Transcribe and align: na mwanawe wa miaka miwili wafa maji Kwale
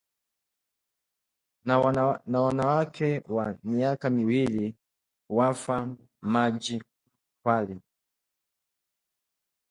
na 1.65 1.73
mwanawe 2.43 3.11
wa 3.35 3.57
miaka 3.63 4.09
miwili 4.09 4.75
wafa 5.37 5.95
maji 6.21 6.83
Kwale 7.43 7.75